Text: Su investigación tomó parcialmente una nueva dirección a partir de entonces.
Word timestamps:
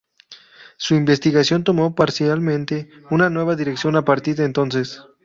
Su 0.77 0.95
investigación 0.95 1.63
tomó 1.63 1.93
parcialmente 1.93 2.89
una 3.11 3.29
nueva 3.29 3.55
dirección 3.55 3.95
a 3.95 4.03
partir 4.03 4.35
de 4.35 4.45
entonces. 4.45 4.99